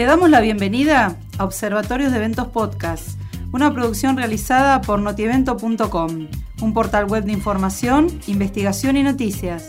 [0.00, 3.20] Te damos la bienvenida a Observatorios de Eventos Podcast,
[3.52, 6.26] una producción realizada por notievento.com,
[6.62, 9.68] un portal web de información, investigación y noticias.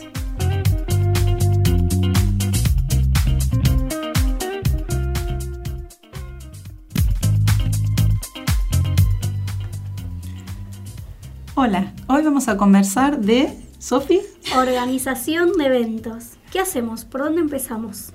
[11.54, 14.22] Hola, hoy vamos a conversar de Sofi.
[14.56, 16.38] Organización de eventos.
[16.50, 17.04] ¿Qué hacemos?
[17.04, 18.14] ¿Por dónde empezamos?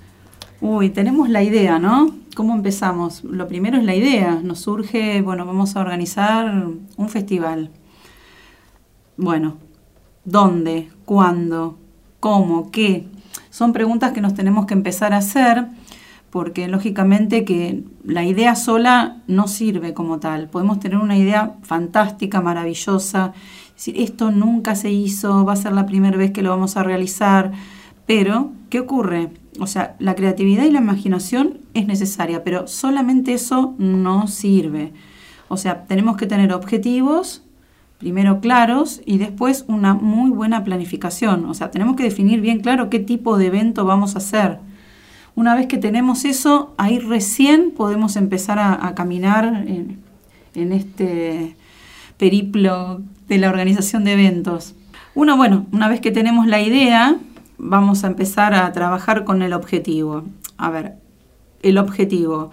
[0.60, 2.16] Uy, tenemos la idea, ¿no?
[2.36, 3.24] ¿Cómo empezamos?
[3.24, 4.40] Lo primero es la idea.
[4.44, 6.66] Nos surge, bueno, vamos a organizar
[6.98, 7.70] un festival.
[9.18, 9.58] Bueno,
[10.26, 10.90] ¿dónde?
[11.06, 11.78] ¿Cuándo?
[12.20, 12.72] ¿Cómo?
[12.72, 13.08] ¿Qué?
[13.52, 15.68] Son preguntas que nos tenemos que empezar a hacer
[16.32, 20.50] porque lógicamente que la idea sola no sirve como tal.
[20.50, 23.34] Podemos tener una idea fantástica, maravillosa,
[23.74, 26.84] decir, esto nunca se hizo, va a ser la primera vez que lo vamos a
[26.84, 27.52] realizar,
[28.06, 29.30] pero ¿qué ocurre?
[29.60, 34.94] O sea, la creatividad y la imaginación es necesaria, pero solamente eso no sirve.
[35.48, 37.44] O sea, tenemos que tener objetivos,
[37.98, 41.46] primero claros y después una muy buena planificación.
[41.46, 44.60] O sea, tenemos que definir bien claro qué tipo de evento vamos a hacer.
[45.36, 50.00] Una vez que tenemos eso, ahí recién podemos empezar a, caminar en,
[50.56, 51.56] en, este
[52.18, 54.74] periplo de la organización de eventos.
[55.14, 57.18] Uno, bueno, una vez que tenemos la idea,
[57.58, 60.24] vamos a empezar a trabajar con el objetivo.
[60.58, 60.96] A ver,
[61.62, 62.52] el objetivo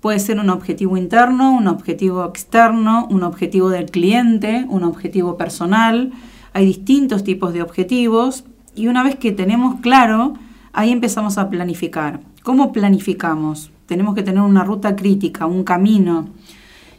[0.00, 6.12] puede ser un objetivo interno, un objetivo externo, un objetivo del cliente, un objetivo personal.
[6.52, 10.34] Hay distintos tipos de objetivos y una vez que tenemos claro,
[10.72, 12.20] ahí empezamos a planificar.
[12.42, 13.70] ¿Cómo planificamos?
[13.86, 16.28] Tenemos que tener una ruta crítica, un camino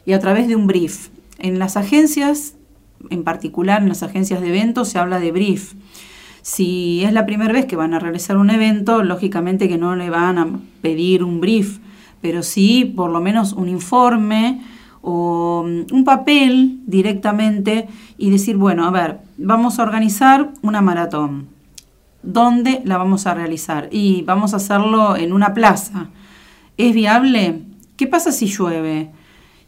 [0.06, 1.08] y a través de un brief.
[1.38, 2.54] En las agencias,
[3.10, 5.74] en particular en las agencias de eventos, se habla de brief.
[6.42, 10.10] Si es la primera vez que van a realizar un evento, lógicamente que no le
[10.10, 10.48] van a
[10.82, 11.78] pedir un brief,
[12.20, 14.60] pero sí por lo menos un informe
[15.02, 21.48] o mm, un papel directamente y decir, bueno, a ver, vamos a organizar una maratón.
[22.24, 23.88] ¿Dónde la vamos a realizar?
[23.92, 26.08] Y vamos a hacerlo en una plaza.
[26.76, 27.62] ¿Es viable?
[27.96, 29.10] ¿Qué pasa si llueve?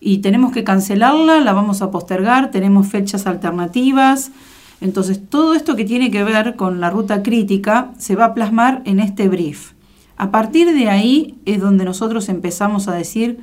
[0.00, 4.30] Y tenemos que cancelarla, la vamos a postergar, tenemos fechas alternativas.
[4.80, 8.82] Entonces, todo esto que tiene que ver con la ruta crítica se va a plasmar
[8.84, 9.72] en este brief.
[10.16, 13.38] A partir de ahí es donde nosotros empezamos a decir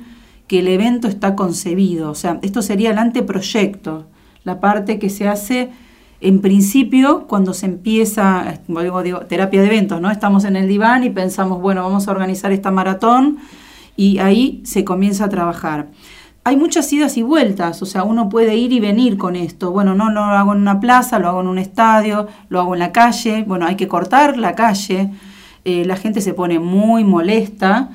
[0.46, 2.10] que el evento está concebido.
[2.10, 4.06] O sea, esto sería el anteproyecto,
[4.44, 5.70] la parte que se hace
[6.20, 10.10] en principio cuando se empieza, digo, digo, terapia de eventos, ¿no?
[10.10, 13.38] Estamos en el diván y pensamos, bueno, vamos a organizar esta maratón
[13.96, 15.88] y ahí se comienza a trabajar
[16.44, 19.70] hay muchas idas y vueltas, o sea, uno puede ir y venir con esto.
[19.70, 22.80] Bueno, no, lo hago en una plaza, lo hago en un estadio, lo hago en
[22.80, 23.44] la calle.
[23.46, 25.10] Bueno, hay que cortar la calle.
[25.64, 27.90] Eh, la gente se pone muy molesta.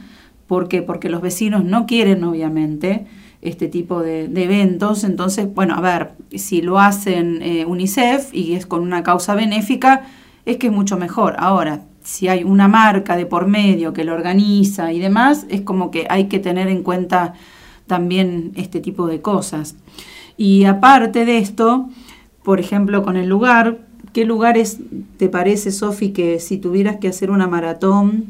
[0.47, 0.81] ¿Por qué?
[0.81, 3.05] Porque los vecinos no quieren, obviamente,
[3.41, 5.03] este tipo de, eventos.
[5.03, 10.03] Entonces, bueno, a ver, si lo hacen eh, UNICEF y es con una causa benéfica,
[10.45, 11.35] es que es mucho mejor.
[11.37, 15.91] Ahora, si hay una marca de por medio que lo organiza y demás, es como
[15.91, 17.33] que hay que tener en cuenta
[17.87, 19.75] también este tipo de cosas.
[20.37, 21.89] Y aparte de esto,
[22.43, 23.79] por ejemplo, con el lugar,
[24.13, 24.77] ¿qué lugares
[25.17, 28.25] te parece, Sofi, que si tuvieras que hacer una maratón?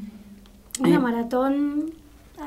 [0.80, 1.92] Una eh, maratón,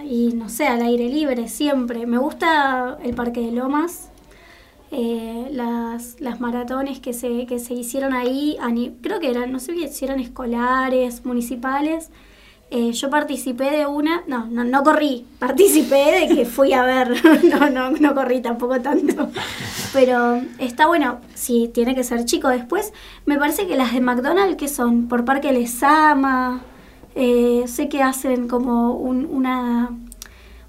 [0.05, 2.07] y no sé, al aire libre, siempre.
[2.07, 4.09] Me gusta el Parque de Lomas.
[4.93, 8.57] Eh, las, las maratones que se, que se hicieron ahí,
[9.03, 12.11] creo que eran, no sé si eran escolares, municipales,
[12.73, 17.21] eh, yo participé de una, no, no, no corrí, participé de que fui a ver,
[17.45, 19.29] no, no, no corrí tampoco tanto,
[19.93, 22.93] pero está bueno, si tiene que ser chico después,
[23.27, 26.61] me parece que las de McDonald's que son por Parque Lesama,
[27.17, 29.91] eh, sé que hacen como una,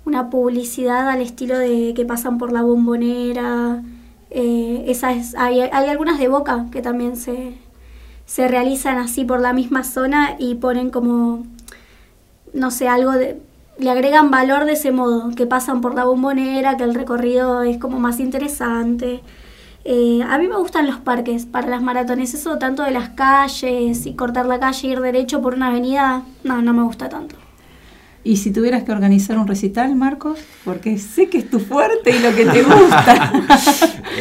[0.03, 3.83] una publicidad al estilo de que pasan por la bombonera,
[4.31, 7.53] eh, esas, hay, hay algunas de Boca que también se,
[8.25, 11.43] se realizan así por la misma zona y ponen como
[12.53, 13.41] no sé, algo de,
[13.77, 17.77] le agregan valor de ese modo, que pasan por la bombonera, que el recorrido es
[17.77, 19.21] como más interesante.
[19.83, 24.05] Eh, a mí me gustan los parques para las maratones, eso tanto de las calles
[24.05, 27.35] y cortar la calle, ir derecho por una avenida, no, no me gusta tanto.
[28.23, 32.19] Y si tuvieras que organizar un recital, Marcos, porque sé que es tu fuerte y
[32.19, 33.33] lo que te gusta.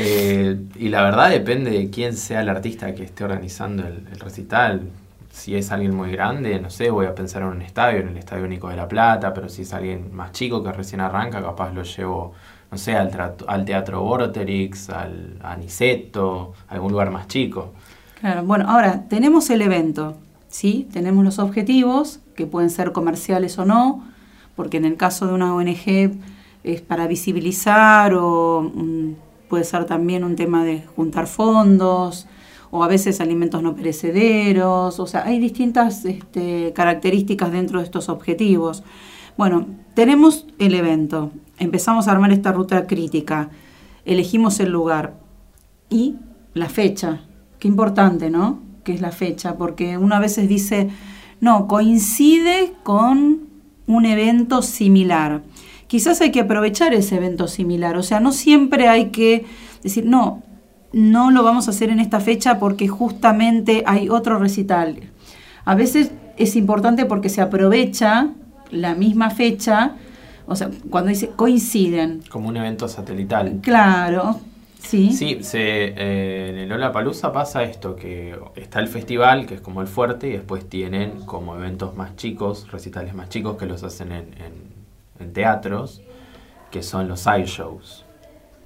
[0.02, 4.82] Eh, y la verdad depende de quién sea el artista que esté organizando el recital
[5.30, 8.16] si es alguien muy grande, no sé, voy a pensar en un estadio, en el
[8.18, 11.72] Estadio Único de La Plata, pero si es alguien más chico que recién arranca, capaz
[11.72, 12.32] lo llevo,
[12.70, 13.10] no sé, al,
[13.46, 17.72] al Teatro Vorterix, al Aniceto, algún lugar más chico.
[18.20, 20.16] Claro, bueno, ahora tenemos el evento,
[20.48, 20.88] ¿sí?
[20.92, 24.04] Tenemos los objetivos, que pueden ser comerciales o no.
[24.56, 26.12] porque en el caso de una ONG
[26.64, 29.12] es para visibilizar o mm,
[29.48, 32.26] puede ser también un tema de juntar fondos
[32.70, 38.08] o a veces alimentos no perecederos, o sea, hay distintas este, características dentro de estos
[38.08, 38.82] objetivos.
[39.36, 43.50] Bueno, tenemos el evento, empezamos a armar esta ruta crítica,
[44.04, 45.14] elegimos el lugar
[45.88, 46.16] y
[46.54, 47.22] la fecha,
[47.58, 48.60] qué importante, ¿no?
[48.84, 50.90] Que es la fecha, porque uno a veces dice,
[51.40, 53.48] no, coincide con
[53.86, 55.42] un evento similar.
[55.88, 59.44] Quizás hay que aprovechar ese evento similar, o sea, no siempre hay que
[59.82, 60.44] decir, no,
[60.92, 64.96] no lo vamos a hacer en esta fecha porque justamente hay otro recital.
[65.64, 68.30] A veces es importante porque se aprovecha
[68.70, 69.96] la misma fecha,
[70.46, 72.22] o sea, cuando dice coinciden.
[72.28, 73.60] Como un evento satelital.
[73.62, 74.40] Claro,
[74.80, 75.12] sí.
[75.12, 79.60] Sí, se, eh, en el Lola Palusa pasa esto, que está el festival, que es
[79.60, 83.82] como el fuerte, y después tienen como eventos más chicos, recitales más chicos que los
[83.82, 84.26] hacen en,
[85.20, 86.00] en teatros,
[86.70, 88.04] que son los side shows.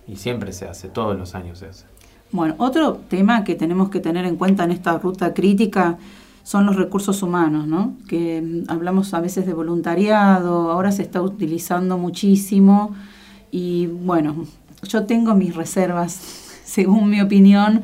[0.06, 1.86] Y siempre se hace, todos los años se hace.
[2.34, 5.98] Bueno, otro tema que tenemos que tener en cuenta en esta ruta crítica
[6.42, 7.94] son los recursos humanos, ¿no?
[8.08, 12.92] Que mm, hablamos a veces de voluntariado, ahora se está utilizando muchísimo
[13.52, 14.46] y bueno,
[14.82, 16.14] yo tengo mis reservas,
[16.64, 17.82] según mi opinión,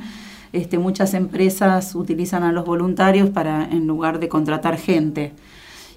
[0.52, 5.32] este, muchas empresas utilizan a los voluntarios para en lugar de contratar gente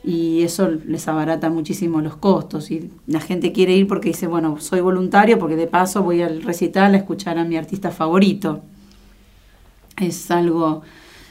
[0.04, 4.60] y eso les abarata muchísimo los costos y la gente quiere ir porque dice, bueno,
[4.60, 8.62] soy voluntario porque de paso voy al recital a escuchar a mi artista favorito.
[9.98, 10.82] Es algo,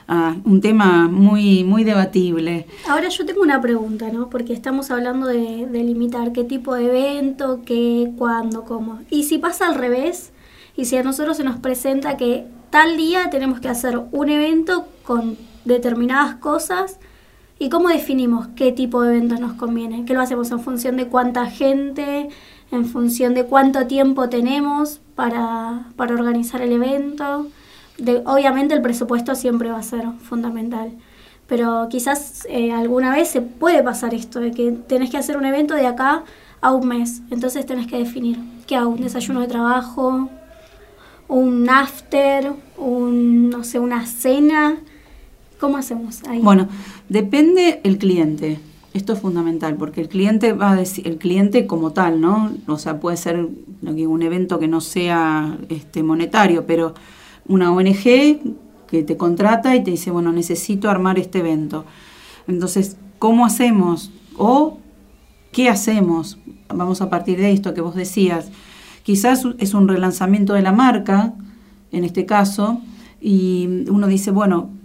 [0.08, 2.66] ah, un tema muy, muy debatible.
[2.88, 4.30] Ahora yo tengo una pregunta, ¿no?
[4.30, 9.00] Porque estamos hablando de, de limitar qué tipo de evento, qué, cuándo, cómo.
[9.10, 10.32] Y si pasa al revés,
[10.76, 14.86] y si a nosotros se nos presenta que tal día tenemos que hacer un evento
[15.04, 15.36] con
[15.66, 16.98] determinadas cosas,
[17.62, 20.04] ¿Y cómo definimos qué tipo de eventos nos conviene?
[20.04, 22.28] ¿Qué lo hacemos en función de cuánta gente,
[22.72, 27.46] en función de cuánto tiempo tenemos para, organizar el evento?
[28.24, 30.90] obviamente el presupuesto siempre va a ser fundamental,
[31.46, 35.44] pero quizás eh, alguna vez se puede pasar esto, de que tenés que hacer un
[35.44, 36.24] evento de acá
[36.60, 40.30] a un mes, entonces tenés que definir qué hago, un desayuno de trabajo,
[41.28, 44.78] un after, un, no sé, una cena,
[45.62, 46.40] ¿Cómo hacemos ahí?
[46.40, 46.66] Bueno,
[47.08, 48.58] depende el cliente.
[48.94, 52.52] Esto es fundamental porque el cliente va a decir, el cliente como tal, ¿no?
[52.66, 53.48] O sea, puede ser
[53.80, 56.94] un evento que no sea este, monetario, pero
[57.46, 58.40] una ONG
[58.88, 61.84] que te contrata y te dice, bueno, necesito armar este evento.
[62.48, 64.10] Entonces, ¿cómo hacemos?
[64.36, 64.78] O
[65.52, 66.38] ¿qué hacemos?
[66.74, 68.50] Vamos a partir de esto que vos decías.
[69.04, 71.34] Quizás es un relanzamiento de la marca,
[71.92, 72.80] en este caso,
[73.20, 74.81] y uno dice, bueno,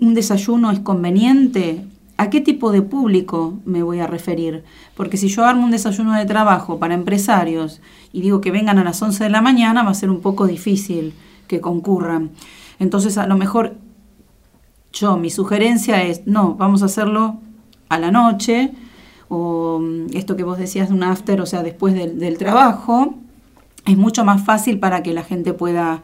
[0.00, 1.84] un desayuno es conveniente,
[2.16, 4.64] ¿a qué tipo de público me voy a referir?
[4.94, 7.80] Porque si yo armo un desayuno de trabajo para empresarios
[8.12, 10.46] y digo que vengan a las 11 de la mañana, va a ser un poco
[10.46, 11.14] difícil
[11.46, 12.30] que concurran.
[12.78, 13.76] Entonces, a lo mejor
[14.92, 17.38] yo, mi sugerencia es, no, vamos a hacerlo
[17.88, 18.72] a la noche,
[19.28, 23.14] o mm, esto que vos decías de un after, o sea, después del, trabajo,
[23.86, 26.02] es mucho más fácil para que la gente pueda,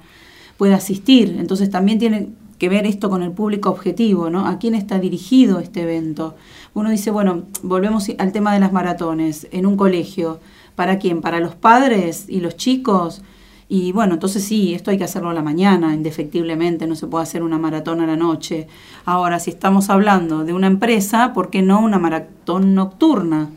[0.57, 1.37] pueda asistir.
[1.39, 4.47] Entonces también tiene que ver esto con el público objetivo, ¿no?
[4.47, 6.35] ¿A quién está dirigido este evento?
[6.75, 10.41] Uno dice, bueno, volvemos al tema de las maratones en un colegio.
[10.75, 11.21] ¿Para quién?
[11.21, 13.23] ¿Para los padres y los chicos?
[13.69, 17.25] Y bueno, entonces sí, esto hay que hacerlo a la mañana, indefectiblemente, no se puede
[17.25, 18.69] hacer una maratón a la noche.
[19.05, 23.51] Ahora, si estamos hablando de una empresa, ¿por qué no una maratón nocturna?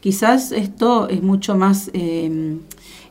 [0.00, 2.58] Quizás esto es mucho más eh,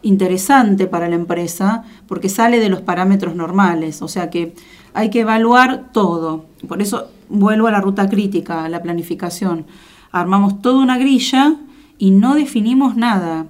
[0.07, 4.53] interesante para la empresa porque sale de los parámetros normales, o sea que
[4.93, 6.45] hay que evaluar todo.
[6.67, 9.65] Por eso vuelvo a la ruta crítica, a la planificación.
[10.11, 11.55] Armamos toda una grilla
[11.97, 13.45] y no definimos nada.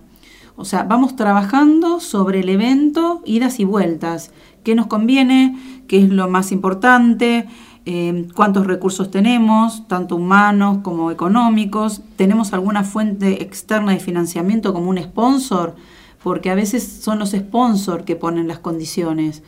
[0.55, 4.31] O sea, vamos trabajando sobre el evento, idas y vueltas.
[4.63, 5.83] ¿Qué nos conviene?
[5.87, 7.47] ¿Qué es lo más importante?
[7.85, 12.01] Eh, ¿Cuántos recursos tenemos, tanto humanos como económicos?
[12.15, 15.75] ¿Tenemos alguna fuente externa de financiamiento como un sponsor?
[16.23, 19.43] Porque a veces son los sponsors que ponen las condiciones.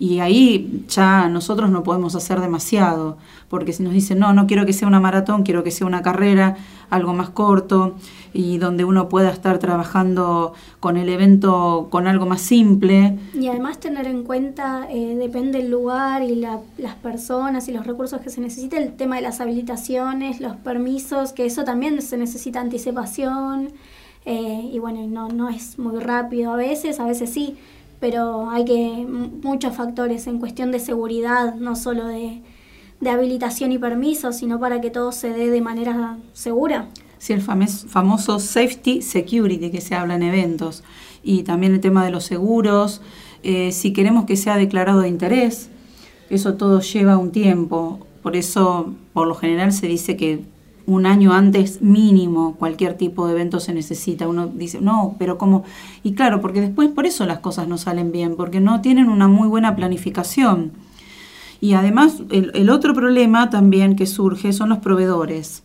[0.00, 3.18] Y ahí ya nosotros no podemos hacer demasiado,
[3.50, 6.00] porque si nos dicen, no, no quiero que sea una maratón, quiero que sea una
[6.00, 6.56] carrera,
[6.88, 7.96] algo más corto,
[8.32, 13.18] y donde uno pueda estar trabajando con el evento con algo más simple.
[13.34, 18.22] Y además tener en cuenta, eh, depende del lugar y las personas y los recursos
[18.22, 22.62] que se necesita, el tema de las habilitaciones, los permisos, que eso también se necesita
[22.62, 23.74] anticipación.
[24.24, 27.56] Eh, y bueno, no, no es muy rápido a veces, a veces sí
[28.00, 32.42] pero hay que muchos factores en cuestión de seguridad, no solo de,
[33.06, 36.88] habilitación y permiso, sino para que todo se dé de manera segura.
[37.18, 40.82] Sí, el famoso safety security que se habla en eventos.
[41.22, 43.02] Y también el tema de los seguros.
[43.42, 45.68] Eh, si queremos que sea declarado de interés,
[46.30, 48.06] eso todo lleva un tiempo.
[48.22, 50.44] Por eso, por lo general, se dice que
[50.86, 54.28] un año antes mínimo cualquier tipo de evento se necesita.
[54.28, 55.64] Uno dice, no, pero ¿cómo?
[56.02, 59.28] Y claro, porque después por eso las cosas no salen bien, porque no tienen una
[59.28, 60.72] muy buena planificación.
[61.60, 65.62] Y además, el, otro problema también que surge son los proveedores,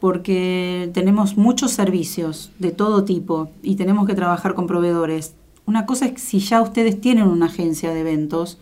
[0.00, 5.34] porque tenemos muchos servicios de todo tipo y tenemos que trabajar con proveedores.
[5.64, 8.58] Una cosa es si ya ustedes tienen una agencia de eventos,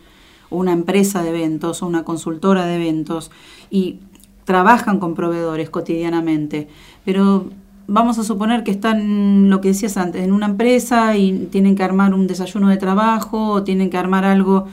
[0.51, 3.31] o una empresa de eventos, o una consultora de eventos,
[3.71, 3.97] y
[4.45, 6.67] trabajan con proveedores cotidianamente,
[7.05, 7.49] pero
[7.87, 11.83] vamos a suponer que están, lo que decías antes, en una empresa y tienen que
[11.83, 14.67] armar un desayuno de trabajo o tienen que armar algo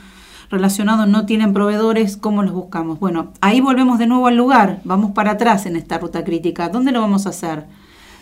[0.51, 2.99] relacionado, no tienen proveedores, ¿cómo los buscamos?
[3.01, 6.69] Bueno, ahí volvemos de nuevo al lugar, vamos para atrás en esta ruta crítica.
[6.69, 7.67] ¿Dónde lo vamos a hacer?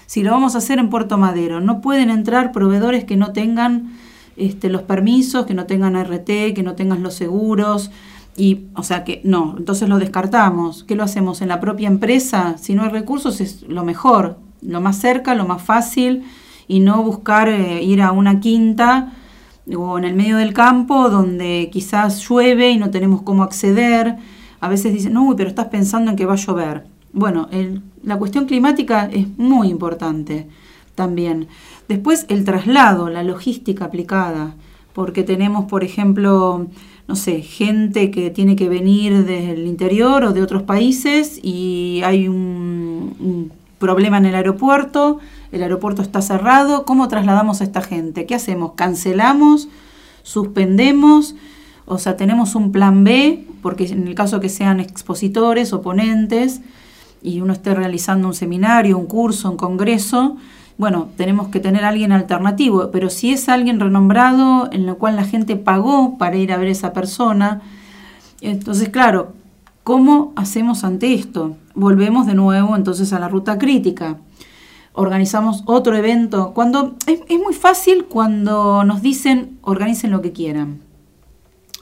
[0.07, 3.93] Si lo vamos a hacer en Puerto Madero, no pueden entrar proveedores que no tengan
[4.37, 7.91] este, los permisos, que no tengan RT, que no tengan los seguros,
[8.37, 10.85] y, o sea que no, entonces lo descartamos.
[10.85, 12.57] ¿Qué lo hacemos en la propia empresa?
[12.59, 16.25] Si no hay recursos es lo mejor, lo más cerca, lo más fácil
[16.69, 19.13] y no buscar eh, ir a una quinta
[19.75, 24.17] o en el medio del campo donde quizás llueve y no tenemos cómo acceder.
[24.61, 26.87] A veces dicen, no, pero estás pensando en que va a llover.
[27.13, 27.49] Bueno,
[28.03, 30.49] la cuestión climática es muy importante
[30.95, 31.49] también.
[31.89, 34.55] Después el traslado, la logística aplicada,
[34.93, 36.67] porque tenemos, por ejemplo,
[37.09, 42.01] no sé, gente que tiene que venir desde el interior o de otros países y
[42.05, 45.19] hay un, problema en el aeropuerto,
[45.53, 48.25] el aeropuerto está cerrado, ¿cómo trasladamos a esta gente?
[48.25, 48.73] ¿Qué hacemos?
[48.75, 49.69] ¿Cancelamos?
[50.23, 51.37] ¿Suspendemos?
[51.85, 56.63] O sea, tenemos un plan B, porque en el caso que sean expositores o ponentes
[57.23, 60.37] y uno esté realizando un seminario, un curso, un congreso,
[60.79, 65.25] bueno, tenemos que tener alguien alternativo, pero si es alguien renombrado en lo cual la
[65.25, 67.63] gente pagó para ir a ver a esa persona,
[68.43, 69.33] entonces claro,
[69.85, 71.57] ¿cómo hacemos ante esto?
[71.75, 74.19] Volvemos de nuevo entonces a la ruta crítica.
[74.93, 76.53] Organizamos otro evento.
[76.55, 80.81] Cuando es, es muy fácil cuando nos dicen organicen lo que quieran.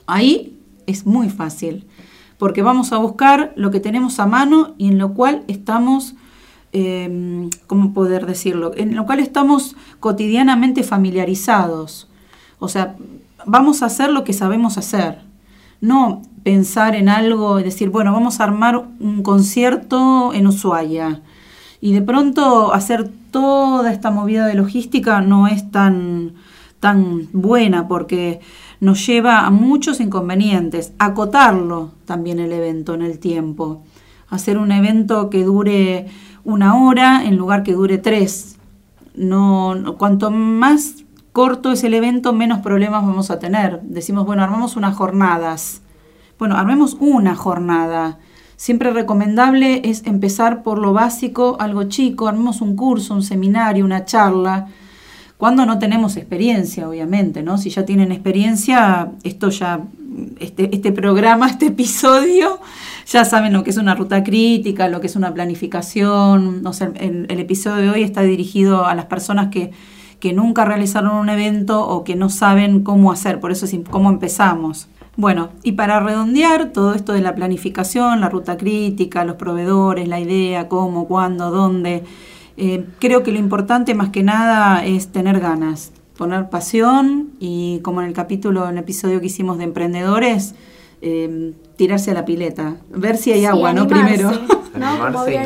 [0.07, 1.87] Ahí es muy fácil,
[2.39, 6.15] porque vamos a buscar lo que tenemos a mano y en lo cual estamos
[6.75, 8.73] eh, ¿cómo poder decirlo?
[8.77, 12.09] En lo cual estamos cotidianamente familiarizados.
[12.59, 12.97] O sea,
[13.47, 15.21] vamos a hacer lo que sabemos hacer.
[15.81, 21.23] No pensar en algo y decir, bueno, vamos a armar un concierto en Ushuaia.
[21.81, 26.35] Y de pronto hacer toda esta movida de logística no es tan,
[26.81, 28.41] tan buena porque
[28.81, 30.93] nos lleva a muchos inconvenientes.
[30.99, 33.85] Acotarlo también el evento en el tiempo.
[34.29, 36.09] Hacer un evento que dure
[36.45, 38.59] una hora en lugar que dure tres.
[39.15, 43.81] No, cuanto más corto es el evento, menos problemas vamos a tener.
[43.83, 45.83] Decimos, bueno, armamos unas jornadas.
[46.39, 48.19] Bueno, armemos una jornada.
[48.57, 54.05] Siempre recomendable es empezar por lo básico, algo chico, armemos un curso, un seminario, una
[54.05, 54.69] charla.
[55.45, 57.59] Cuando no tenemos experiencia, obviamente, ¿no?
[57.59, 59.83] Si ya tienen experiencia, esto ya,
[60.41, 62.61] este, este programa, este episodio,
[63.07, 66.63] ya saben lo que es una ruta crítica, lo que es una planificación.
[66.63, 69.73] No sé, el, episodio de hoy está dirigido a las personas que,
[70.19, 74.09] que nunca realizaron un evento o que no saben cómo hacer, por eso es cómo
[74.09, 74.89] empezamos.
[75.19, 80.21] Bueno, y para redondear todo esto de la planificación, la ruta crítica, los proveedores, la
[80.21, 82.03] idea, cómo, cuándo, dónde,
[82.57, 88.01] eh, creo que lo importante más que nada es tener ganas, poner pasión y como
[88.01, 90.55] en el capítulo, en el episodio que hicimos de emprendedores,
[91.03, 93.87] eh, tirarse a la pileta, ver si hay agua, ¿no?
[93.89, 94.31] Primero.
[94.75, 95.43] Animarse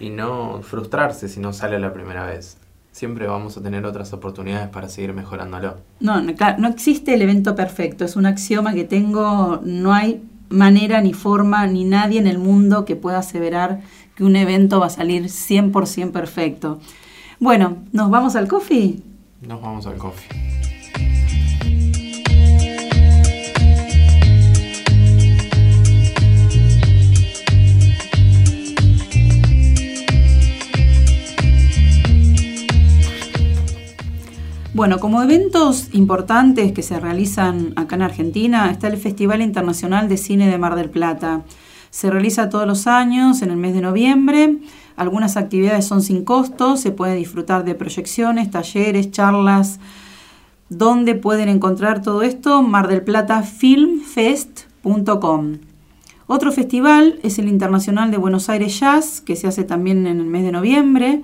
[0.00, 2.58] y no, frustrarse si no sale la primera vez.
[2.90, 5.76] Siempre vamos a tener otras oportunidades para seguir mejorándolo.
[6.00, 11.00] No, no, no existe el evento perfecto, es un axioma que tengo, no hay manera
[11.00, 13.80] ni forma ni nadie en el mundo que pueda aseverar
[14.14, 16.80] que un evento va a salir 100% perfecto.
[17.40, 19.02] Bueno, ¿nos vamos al coffee?
[19.42, 20.44] Nos vamos al coffee.
[34.74, 40.16] Bueno, como eventos importantes que se realizan acá en Argentina está el Festival Internacional de
[40.16, 41.42] Cine de Mar del Plata.
[41.94, 44.56] Se realiza todos los años en el mes de noviembre.
[44.96, 49.78] Algunas actividades son sin costo, se puede disfrutar de proyecciones, talleres, charlas.
[50.68, 52.62] ¿Dónde pueden encontrar todo esto?
[52.62, 55.58] mardelplatafilmfest.com
[56.26, 60.26] Otro festival es el Internacional de Buenos Aires Jazz, que se hace también en el
[60.26, 61.22] mes de noviembre.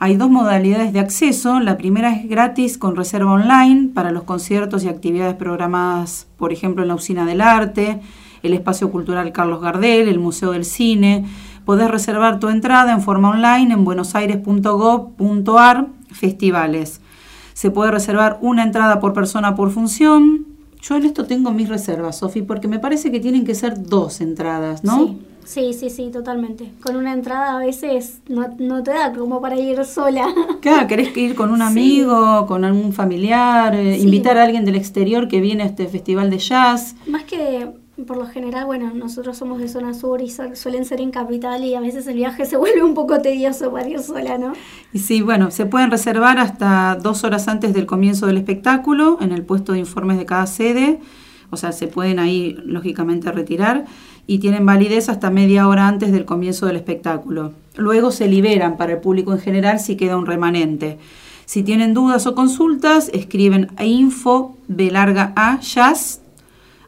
[0.00, 1.60] Hay dos modalidades de acceso.
[1.60, 6.82] La primera es gratis con reserva online para los conciertos y actividades programadas, por ejemplo,
[6.82, 8.00] en la Usina del Arte,
[8.42, 11.26] el Espacio Cultural Carlos Gardel, el Museo del Cine.
[11.64, 17.00] Podés reservar tu entrada en forma online en buenosaires.gov.ar festivales.
[17.52, 20.46] Se puede reservar una entrada por persona por función.
[20.80, 24.20] Yo en esto tengo mis reservas, Sofi, porque me parece que tienen que ser dos
[24.20, 25.06] entradas, ¿no?
[25.06, 25.18] Sí.
[25.50, 26.70] Sí, sí, sí, totalmente.
[26.80, 30.32] Con una entrada a veces no, te da como para ir sola.
[30.60, 35.26] Claro, querés ir con un amigo, con algún familiar, eh, invitar a alguien del exterior
[35.26, 36.94] que viene a este festival de jazz.
[37.08, 37.68] Más que
[38.06, 41.74] por lo general, bueno, nosotros somos de zona sur y suelen ser en capital y
[41.74, 44.52] a veces el viaje se vuelve un poco tedioso para ir sola, ¿no?
[44.92, 49.32] Y sí, bueno, se pueden reservar hasta dos horas antes del comienzo del espectáculo en
[49.32, 51.00] el puesto de informes de cada sede,
[51.50, 53.84] o sea, se pueden ahí lógicamente retirar
[54.26, 57.52] y tienen validez hasta media hora antes del comienzo del espectáculo.
[57.76, 60.98] Luego se liberan para el público en general si queda un remanente.
[61.46, 66.19] Si tienen dudas o consultas, escriben a info de larga a jazz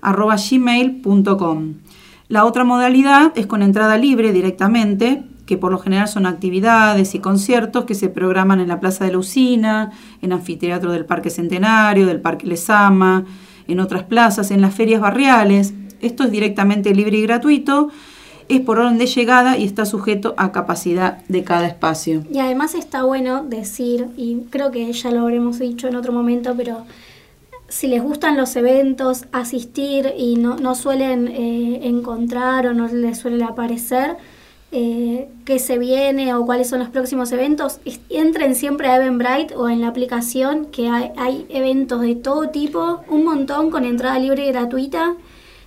[0.02, 1.74] arroba gmail.com.
[2.28, 7.18] La otra modalidad es con entrada libre directamente, que por lo general son actividades y
[7.18, 9.90] conciertos que se programan en la Plaza de la Usina,
[10.20, 13.24] en Anfiteatro del Parque Centenario, del Parque Lesama,
[13.68, 15.74] en otras plazas, en las ferias barriales.
[16.00, 17.90] Esto es directamente libre y gratuito,
[18.48, 22.24] es por orden de llegada y está sujeto a capacidad de cada espacio.
[22.30, 26.54] Y además está bueno decir, y creo que ya lo habremos dicho en otro momento,
[26.56, 26.84] pero
[27.72, 33.42] si les gustan los eventos, asistir y no, suelen eh, encontrar o no les suele
[33.44, 34.18] aparecer
[34.72, 39.70] eh, qué se viene o cuáles son los próximos eventos, entren siempre a Eventbrite o
[39.70, 44.52] en la aplicación que hay, eventos de todo tipo, un montón con entrada libre y
[44.52, 45.14] gratuita.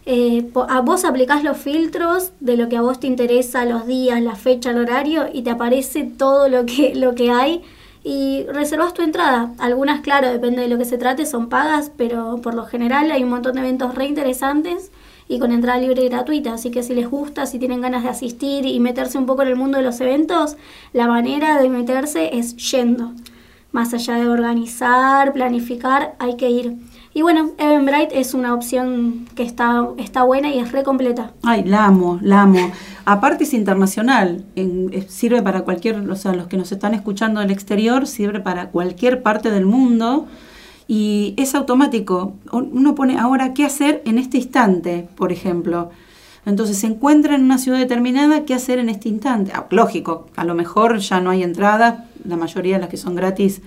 [0.06, 4.22] Eh, a vos aplicás los filtros de lo que a vos te interesa, los días,
[4.22, 7.64] la fecha, el horario y te aparece todo lo que, lo que hay
[8.06, 9.52] y reservas tu entrada.
[9.58, 13.24] Algunas, claro, depende de lo que se trate, son pagas, pero por lo general hay
[13.24, 14.92] un montón de eventos re interesantes
[15.28, 16.54] y con entrada libre y gratuita.
[16.54, 19.48] Así que si les gusta, si tienen ganas de asistir y meterse un poco en
[19.48, 20.56] el mundo de los eventos,
[20.94, 23.12] la manera de meterse es yendo.
[23.72, 26.76] Más allá de organizar, planificar, hay que ir.
[27.18, 31.32] Y bueno, Eventbrite es una opción que está, está buena y es re completa.
[31.44, 32.60] Ay, la amo, la amo.
[33.06, 34.44] Aparte es internacional,
[35.08, 39.24] sirve para cualquier, o sea, los que nos están escuchando del exterior, sirve para cualquier
[39.24, 40.28] parte del mundo
[40.90, 42.34] y es automático.
[42.52, 45.92] Uno pone ahora qué hacer en este instante, por ejemplo.
[46.46, 49.54] Entonces se encuentra en una ciudad determinada, ¿qué hacer en este instante?
[49.56, 53.16] Ah, lógico, a lo mejor ya no hay entrada, la mayoría de las que son
[53.16, 53.62] gratis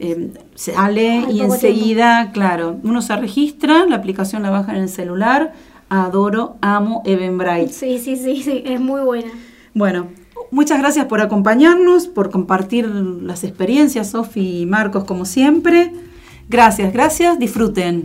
[0.00, 5.52] eh, sale y enseguida, claro, uno se registra, la aplicación la baja en el celular,
[5.90, 7.72] adoro, amo Eventbrite.
[7.72, 9.30] Sí, sí, sí, sí, es muy buena.
[9.74, 10.08] Bueno,
[10.50, 15.92] muchas gracias por acompañarnos, por compartir las experiencias, Sofi y Marcos, como siempre.
[16.48, 18.02] Gracias, gracias, disfruten.